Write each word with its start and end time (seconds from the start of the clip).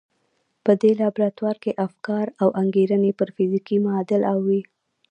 په 0.63 0.71
دې 0.81 0.91
لابراتوار 1.01 1.55
کې 1.63 1.77
افکار 1.87 2.25
او 2.41 2.49
انګېرنې 2.61 3.11
پر 3.19 3.29
فزيکي 3.35 3.77
معادل 3.85 4.21
اوړي. 4.33 4.61